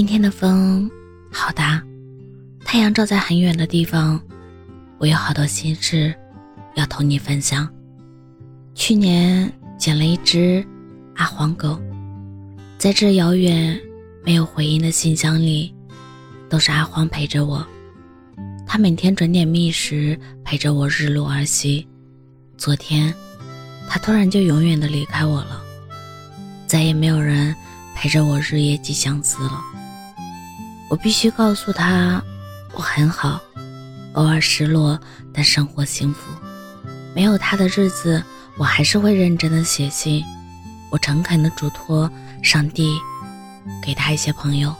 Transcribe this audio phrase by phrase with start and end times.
[0.00, 0.90] 今天的风
[1.30, 1.84] 好大，
[2.64, 4.18] 太阳照在很远的地方，
[4.96, 6.14] 我有好多心事
[6.74, 7.68] 要同你分享。
[8.74, 10.66] 去年捡了一只
[11.16, 11.78] 阿黄狗，
[12.78, 13.78] 在这遥远
[14.24, 15.74] 没有回音的信箱里，
[16.48, 17.62] 都是阿黄陪着我。
[18.66, 21.86] 他每天准点觅食，陪着我日落而息。
[22.56, 23.12] 昨天，
[23.86, 25.60] 他突然就永远的离开我了，
[26.66, 27.54] 再也没有人
[27.94, 29.62] 陪着我日夜寄相思了。
[30.90, 32.20] 我必须告诉他，
[32.74, 33.40] 我很好，
[34.14, 34.98] 偶尔失落，
[35.32, 36.20] 但生活幸福。
[37.14, 38.20] 没有他的日子，
[38.56, 40.24] 我还是会认真的写信。
[40.90, 42.10] 我诚恳的嘱托
[42.42, 42.98] 上帝，
[43.80, 44.74] 给他一些朋友，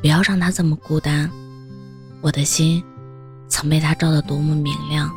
[0.00, 1.30] 不要让他这么孤单。
[2.20, 2.82] 我的心
[3.48, 5.08] 曾被他照得多么明亮，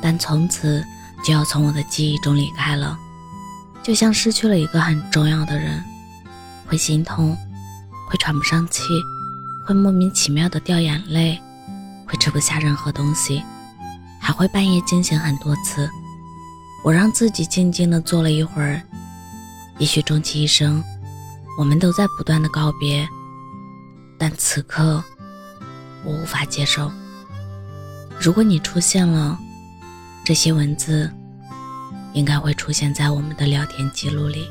[0.00, 0.82] 但从此
[1.22, 2.98] 就要从我的记忆中离开了，
[3.82, 5.84] 就像失去了一个很重要的人，
[6.66, 7.36] 会心痛。
[8.10, 8.82] 会喘不上气，
[9.64, 11.40] 会莫名其妙的掉眼泪，
[12.08, 13.40] 会吃不下任何东西，
[14.20, 15.88] 还会半夜惊醒很多次。
[16.82, 18.82] 我让自己静静的坐了一会儿，
[19.78, 20.82] 也许终其一生，
[21.56, 23.08] 我们都在不断的告别，
[24.18, 25.02] 但此刻
[26.04, 26.90] 我无法接受。
[28.20, 29.38] 如果你出现了，
[30.24, 31.08] 这些文字
[32.12, 34.48] 应该会出现在我们的聊天记录里。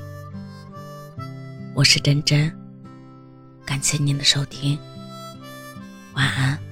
[1.75, 2.58] 我是真真。
[3.69, 4.79] 感谢您的收听，
[6.15, 6.68] 晚安。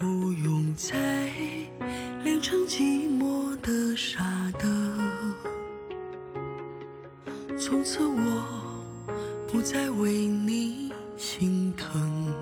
[0.00, 1.30] 不用再
[2.24, 4.66] 练成寂寞的傻的，
[7.58, 8.42] 从此我
[9.46, 12.32] 不再为你心疼。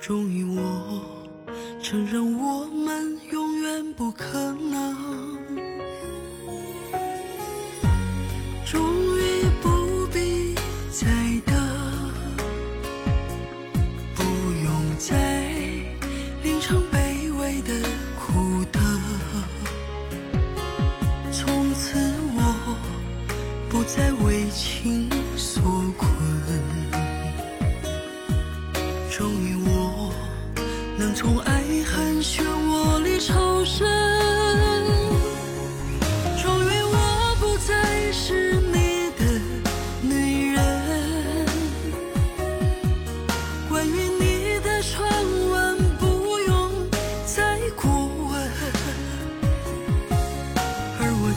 [0.00, 1.02] 终于我
[1.82, 5.31] 承认，我们永远不可能。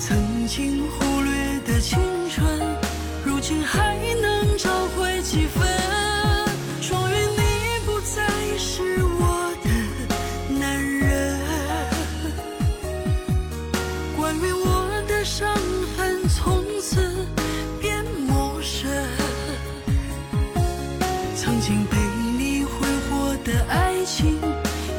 [0.07, 1.99] 曾经忽略的青
[2.29, 2.45] 春，
[3.25, 5.67] 如今还能找回几分，
[6.79, 7.41] 终于你
[7.87, 8.21] 不再
[8.55, 11.39] 是我的男人。
[14.15, 15.51] 关于我的伤
[15.97, 17.25] 痕从此
[17.81, 18.87] 变陌生，
[21.35, 21.97] 曾经被
[22.37, 24.39] 你挥霍的爱情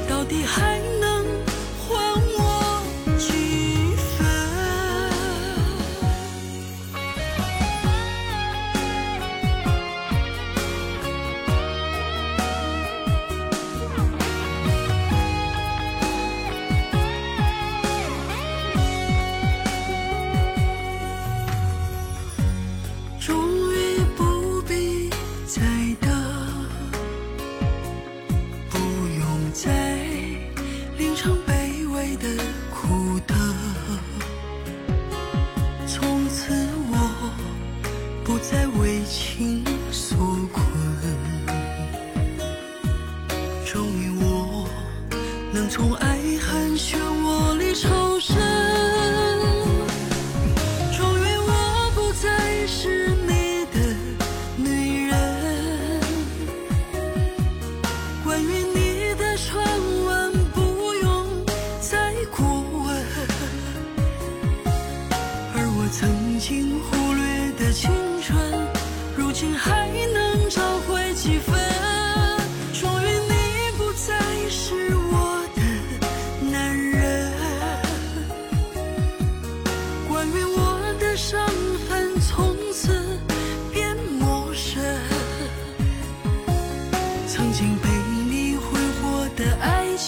[0.08, 1.05] 到底还能。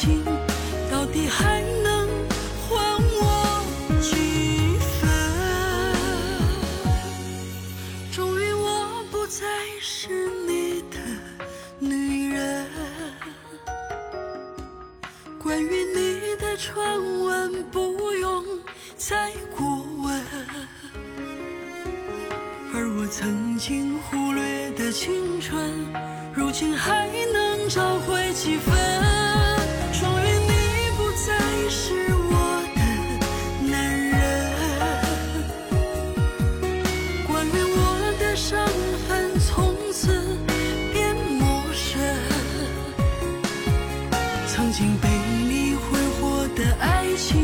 [0.01, 0.25] 情
[0.93, 2.09] 到底还能
[2.69, 3.65] 还我
[4.01, 5.11] 几分
[8.13, 9.45] 终于我不再
[9.81, 10.99] 是你的
[11.81, 12.65] 女人
[15.37, 18.45] 关于你的传闻不用
[18.97, 19.67] 再过
[20.01, 20.23] 问
[22.73, 25.75] 而我曾经忽略的青春
[26.33, 29.48] 如今还能找回几分？
[47.19, 47.37] 情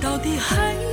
[0.00, 0.91] 到底还？